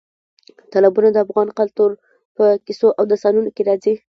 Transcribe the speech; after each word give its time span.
تالابونه 0.71 1.09
د 1.11 1.17
افغان 1.25 1.47
کلتور 1.59 1.91
په 2.35 2.45
کیسو 2.65 2.87
او 2.97 3.03
داستانونو 3.11 3.49
کې 3.55 3.63
دي. 3.83 3.93